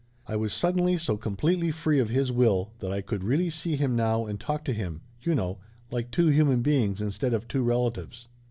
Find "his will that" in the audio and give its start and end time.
2.09-2.91